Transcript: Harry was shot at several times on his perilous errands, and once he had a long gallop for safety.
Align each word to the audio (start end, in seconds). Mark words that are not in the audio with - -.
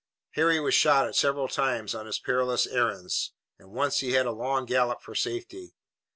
Harry 0.31 0.59
was 0.59 0.73
shot 0.73 1.05
at 1.05 1.15
several 1.15 1.47
times 1.47 1.93
on 1.93 2.07
his 2.07 2.17
perilous 2.17 2.65
errands, 2.65 3.33
and 3.59 3.69
once 3.69 3.99
he 3.99 4.13
had 4.13 4.25
a 4.25 4.31
long 4.31 4.65
gallop 4.65 4.99
for 5.03 5.13
safety. 5.13 5.75